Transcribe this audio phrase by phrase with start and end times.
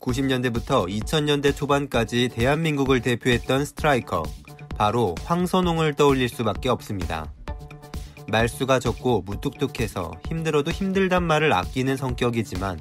[0.00, 4.22] 90년대부터 2000년대 초반까지 대한민국을 대표했던 스트라이커,
[4.76, 7.32] 바로 황선홍을 떠올릴 수밖에 없습니다.
[8.28, 12.78] 말수가 적고 무뚝뚝해서 힘들어도 힘들단 말을 아끼는 성격이지만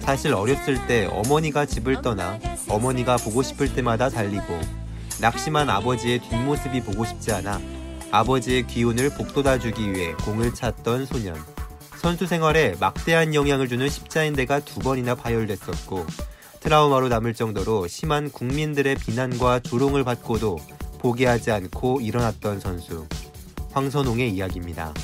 [0.00, 4.60] 사실 어렸을 때 어머니가 집을 떠나 어머니가 보고 싶을 때마다 달리고
[5.20, 7.60] 낙심한 아버지의 뒷모습이 보고 싶지 않아
[8.10, 11.36] 아버지의 기운을 복돋아주기 위해 공을 찼던 소년.
[11.96, 16.06] 선수 생활에 막대한 영향을 주는 십자인대가 두 번이나 파열됐었고
[16.64, 20.56] 트라우마로 남을 정도로 심한 국민들의 비난과 조롱을 받고도
[20.98, 23.06] 포기하지 않고 일어났던 선수.
[23.72, 24.94] 황선홍의 이야기입니다.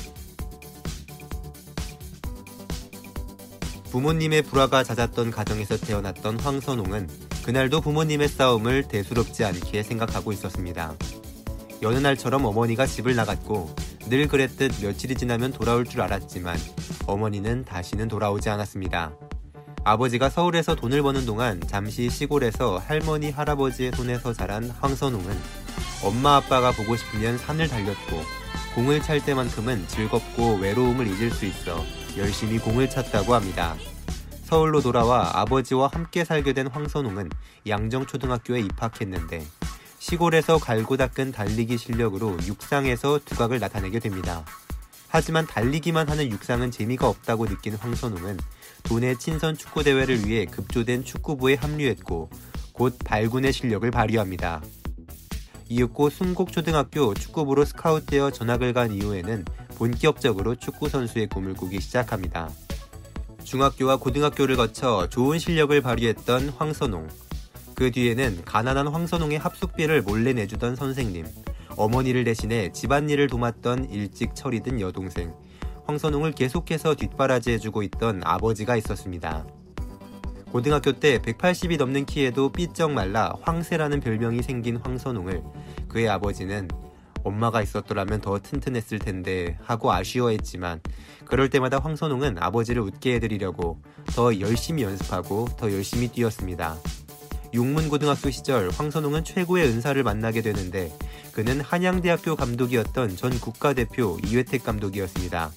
[3.91, 7.07] 부모님의 불화가 잦았던 가정에서 태어났던 황선홍은
[7.45, 10.95] 그날도 부모님의 싸움을 대수롭지 않게 생각하고 있었습니다.
[11.83, 13.75] 여느 날처럼 어머니가 집을 나갔고
[14.09, 16.57] 늘 그랬듯 며칠이 지나면 돌아올 줄 알았지만
[17.05, 19.13] 어머니는 다시는 돌아오지 않았습니다.
[19.83, 25.35] 아버지가 서울에서 돈을 버는 동안 잠시 시골에서 할머니 할아버지의 손에서 자란 황선홍은
[26.03, 28.21] 엄마 아빠가 보고 싶으면 산을 달렸고
[28.75, 31.83] 공을 찰 때만큼은 즐겁고 외로움을 잊을 수 있어
[32.15, 33.75] 열심히 공을 찼다고 합니다.
[34.43, 37.31] 서울로 돌아와 아버지와 함께 살게 된 황선홍은
[37.67, 39.43] 양정초등학교에 입학했는데
[39.97, 44.45] 시골에서 갈고 닦은 달리기 실력으로 육상에서 두각을 나타내게 됩니다.
[45.13, 48.39] 하지만 달리기만 하는 육상은 재미가 없다고 느낀 황선홍은
[48.83, 52.29] 도내 친선 축구 대회를 위해 급조된 축구부에 합류했고
[52.71, 54.61] 곧 발군의 실력을 발휘합니다.
[55.67, 59.43] 이윽고 순곡초등학교 축구부로 스카웃되어 전학을 간 이후에는
[59.75, 62.49] 본격적으로 축구 선수의 꿈을 꾸기 시작합니다.
[63.43, 67.09] 중학교와 고등학교를 거쳐 좋은 실력을 발휘했던 황선홍.
[67.75, 71.25] 그 뒤에는 가난한 황선홍의 합숙비를 몰래 내주던 선생님,
[71.81, 75.33] 어머니를 대신해 집안일을 도맡던 일찍 철이 든 여동생,
[75.85, 79.47] 황선홍을 계속해서 뒷바라지해주고 있던 아버지가 있었습니다.
[80.51, 85.41] 고등학교 때 180이 넘는 키에도 삐쩍 말라 황새라는 별명이 생긴 황선홍을
[85.87, 86.67] 그의 아버지는
[87.23, 90.81] 엄마가 있었더라면 더 튼튼했을 텐데 하고 아쉬워했지만
[91.25, 93.81] 그럴 때마다 황선홍은 아버지를 웃게 해드리려고
[94.15, 96.77] 더 열심히 연습하고 더 열심히 뛰었습니다.
[97.53, 100.91] 육문고등학교 시절 황선홍은 최고의 은사를 만나게 되는데
[101.31, 105.51] 그는 한양대학교 감독이었던 전 국가대표 이회택 감독이었습니다.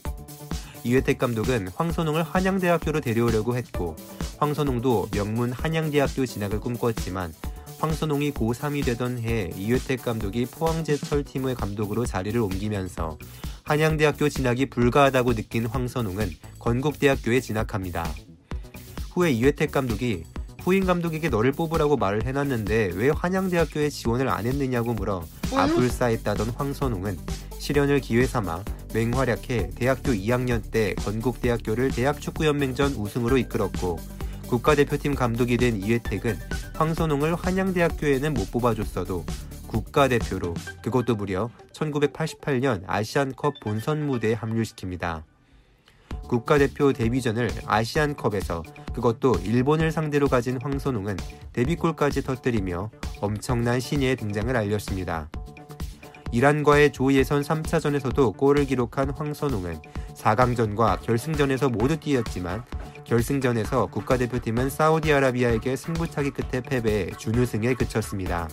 [0.85, 3.97] 이회택 감독은 황선홍을 한양대학교로 데려오려고 했고
[4.39, 7.33] 황선홍도 명문 한양대학교 진학을 꿈꿨지만
[7.79, 13.19] 황선홍이 고3이 되던 해 이회택 감독이 포항제철팀의 감독으로 자리를 옮기면서
[13.65, 18.06] 한양대학교 진학이 불가하다고 느낀 황선홍은 건국대학교에 진학합니다.
[19.15, 20.25] 후에 이회택 감독이
[20.64, 25.22] 후임 감독에게 너를 뽑으라고 말을 해놨는데 왜 한양대학교에 지원을 안 했느냐고 물어
[25.54, 27.19] 아불싸했다던 황선홍은
[27.58, 28.64] 실현을 기회 삼아
[28.94, 33.98] 맹활약해 대학교 2학년 때 건국대학교를 대학축구연맹전 우승으로 이끌었고
[34.48, 36.38] 국가대표팀 감독이 된 이회택은
[36.76, 39.26] 황선홍을 한양대학교에는 못 뽑아줬어도
[39.66, 45.25] 국가대표로 그것도 무려 1988년 아시안컵 본선 무대에 합류시킵니다.
[46.28, 48.62] 국가대표 데뷔전을 아시안컵에서
[48.94, 51.16] 그것도 일본을 상대로 가진 황선홍은
[51.52, 55.28] 데뷔골까지 터뜨리며 엄청난 신예의 등장을 알렸습니다.
[56.32, 59.80] 이란과의 조 예선 3차전에서도 골을 기록한 황선홍은
[60.14, 62.64] 4강전과 결승전에서 모두 뛰었지만
[63.04, 68.48] 결승전에서 국가대표팀은 사우디아라비아에게 승부차기 끝에 패배해 준우승에 그쳤습니다.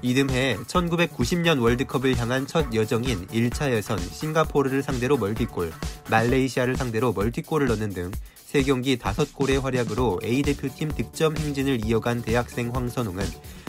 [0.00, 5.72] 이듬해 1990년 월드컵을 향한 첫 여정인 1차 예선 싱가포르를 상대로 멀티골,
[6.08, 8.10] 말레이시아를 상대로 멀티골을 넣는 등
[8.52, 13.24] 3경기 5골의 활약으로 A대표팀 득점 행진을 이어간 대학생 황선웅은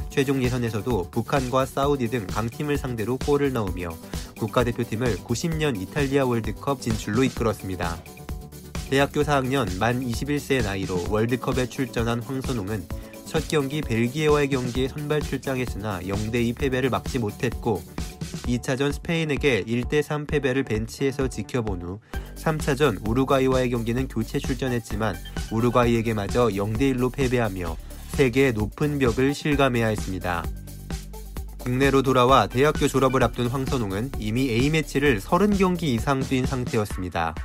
[0.10, 3.90] 최종 예선에서도 북한과 사우디 등 강팀을 상대로 골을 넣으며
[4.38, 8.02] 국가대표팀을 90년 이탈리아 월드컵 진출로 이끌었습니다.
[8.90, 12.99] 대학교 4학년 만 21세의 나이로 월드컵에 출전한 황선웅은
[13.30, 17.84] 첫 경기 벨기에와의 경기에 선발 출장했으나 0대2 패배를 막지 못했고
[18.48, 22.00] 2차전 스페인에게 1대3 패배를 벤치에서 지켜본 후
[22.36, 25.16] 3차전 우루과이와의 경기는 교체 출전했지만
[25.52, 27.78] 우루과이에게 마저 0대1로 패배하며
[28.14, 30.44] 세계의 높은 벽을 실감해야 했습니다.
[31.60, 37.36] 국내로 돌아와 대학교 졸업을 앞둔 황선홍은 이미 A매치를 30경기 이상 뛴 상태였습니다.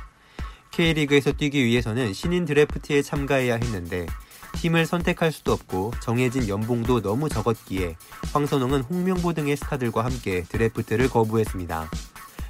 [0.71, 4.07] K리그에서 뛰기 위해서는 신인 드래프트에 참가해야 했는데
[4.55, 7.95] 팀을 선택할 수도 없고 정해진 연봉도 너무 적었기에
[8.33, 11.89] 황선홍은 홍명보 등의 스타들과 함께 드래프트를 거부했습니다.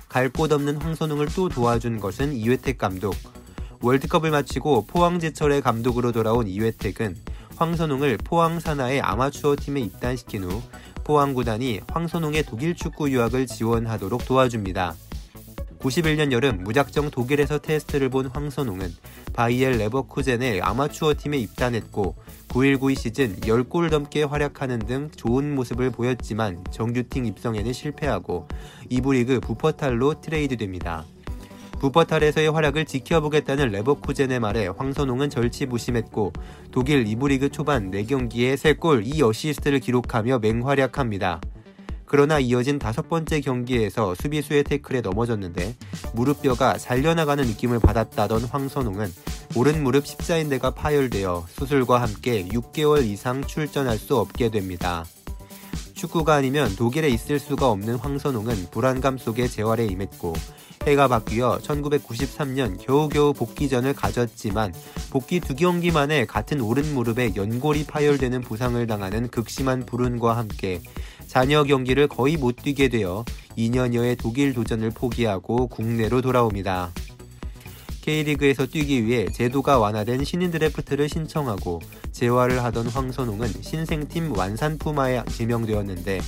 [0.08, 3.16] 갈 곳 없는 황선홍을 또 도와준 것은 이회택 감독.
[3.82, 7.18] 월드컵을 마치고 포항제철의 감독으로 돌아온 이회택은
[7.58, 10.62] 황선홍을 포항 산하의 아마추어 팀에 입단시킨 후
[11.04, 14.96] 포항 구단이 황선홍의 독일 축구 유학을 지원하도록 도와줍니다.
[15.86, 18.92] 91년 여름 무작정 독일에서 테스트를 본 황선홍은
[19.34, 22.16] 바이엘 레버쿠젠의 아마추어 팀에 입단했고
[22.50, 28.48] 9192 시즌 10골 넘게 활약하는 등 좋은 모습을 보였지만 정규팀 입성에는 실패하고
[28.90, 31.06] 2부 리그 부퍼탈로 트레이드됩니다.
[31.80, 36.34] 부퍼탈에서의 활약을 지켜보겠다는 레버쿠젠의 말에 황선홍은 절치부심했고
[36.72, 41.42] 독일 2부 리그 초반 4경기에 3골 2어시스트를 기록하며 맹활약합니다.
[42.06, 45.76] 그러나 이어진 다섯 번째 경기에서 수비수의 태클에 넘어졌는데
[46.14, 49.12] 무릎뼈가 잘려나가는 느낌을 받았다던 황선홍은
[49.56, 55.06] 오른 무릎 십자인대가 파열되어 수술과 함께 6개월 이상 출전할 수 없게 됩니다.
[55.94, 60.34] 축구가 아니면 독일에 있을 수가 없는 황선홍은 불안감 속에 재활에 임했고
[60.86, 64.74] 해가 바뀌어 1993년 겨우겨우 복귀전을 가졌지만
[65.10, 70.82] 복귀 두 경기 만에 같은 오른 무릎에 연골이 파열되는 부상을 당하는 극심한 불운과 함께
[71.36, 73.26] 자녀 경기를 거의 못 뛰게 되어
[73.58, 76.94] 2년여의 독일 도전을 포기하고 국내로 돌아옵니다.
[78.04, 81.82] K리그에서 뛰기 위해 제도가 완화된 신인 드래프트를 신청하고
[82.14, 86.22] 재활을 하던 황선홍은 신생팀 완산푸마에 지명되었는데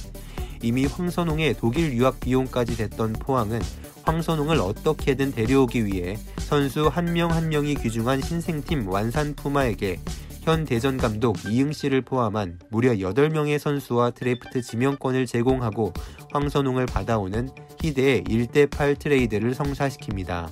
[0.62, 3.62] 이미 황선홍의 독일 유학 비용까지 됐던 포항은
[4.04, 10.02] 황선홍을 어떻게든 데려오기 위해 선수 한 명한 한 명이 귀중한 신생팀 완산푸마에게
[10.48, 15.92] 현 대전 감독 이흥실을 포함한 무려 8명의 선수와 드래프트 지명권을 제공하고
[16.32, 17.50] 황선홍을 받아오는
[17.82, 20.50] 희대의 1대8 트레이드를 성사시킵니다.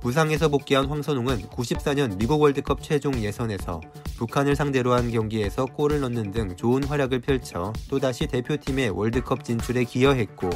[0.00, 3.80] 부상에서 복귀한 황선홍은 94년 미국 월드컵 최종 예선에서
[4.18, 10.48] 북한을 상대로 한 경기에서 골을 넣는 등 좋은 활약을 펼쳐 또다시 대표팀의 월드컵 진출에 기여했고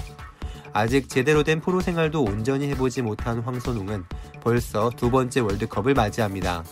[0.73, 4.05] 아직 제대로 된 프로 생활도 온전히 해보지 못한 황선홍은
[4.41, 6.63] 벌써 두 번째 월드컵을 맞이합니다.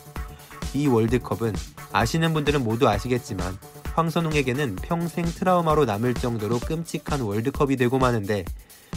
[0.74, 1.54] 이 월드컵은
[1.92, 3.56] 아시는 분들은 모두 아시겠지만
[3.94, 8.44] 황선홍에게는 평생 트라우마로 남을 정도로 끔찍한 월드컵이 되고 마는데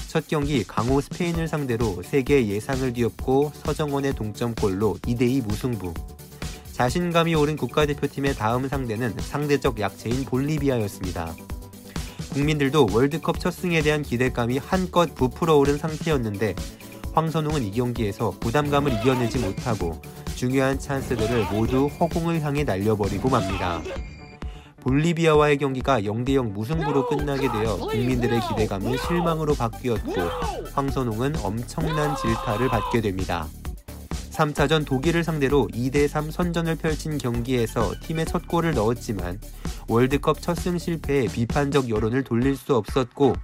[0.07, 5.94] 첫 경기 강호 스페인을 상대로 세계 예상을 뒤엎고 서정원의 동점골로 2대2 무승부.
[6.71, 11.36] 자신감이 오른 국가대표팀의 다음 상대는 상대적 약체인 볼리비아였습니다.
[12.33, 16.56] 국민들도 월드컵 첫 승에 대한 기대감이 한껏 부풀어 오른 상태였는데
[17.13, 20.01] 황선홍은 이 경기에서 부담감을 이겨내지 못하고
[20.40, 23.82] 중요한 찬스들을 모두 허공을 향해 날려버리고 맙니다.
[24.80, 30.14] 볼리비아와의 경기가 0대0 무승부로 끝나게 되어 국민들의 기대감은 실망으로 바뀌었고
[30.74, 33.48] 황선홍은 엄청난 질타를 받게 됩니다.
[34.32, 39.42] 3차전 독일을 상대로 2대3 선전을 펼친 경기에서 팀의 첫 골을 넣었지만
[39.90, 43.36] 월드컵 첫 승 실패에 비판적 여론을 돌릴 수 없었고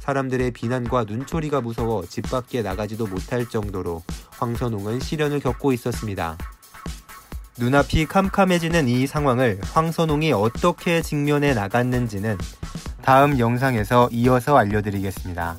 [0.00, 4.02] 사람들의 비난과 눈초리가 무서워 집 밖에 나가지도 못할 정도로
[4.42, 6.36] 황선홍은 시련을 겪고 있었습니다.
[7.58, 12.36] 눈앞이 캄캄해지는 이 상황을 황선홍이 어떻게 직면해 나갔는지는
[13.02, 15.58] 다음 영상에서 이어서 알려드리겠습니다.